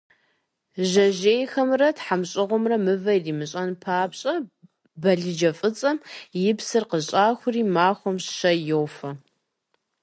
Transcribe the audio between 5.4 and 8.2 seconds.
фӀыцӀэм и псыр къыщӀахури, махуэм